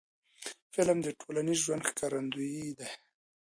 فلم 0.73 0.97
د 1.03 1.07
ټولنیز 1.19 1.59
ژوند 1.65 1.83
ښکارندوی 1.89 2.57
دی 2.79 2.89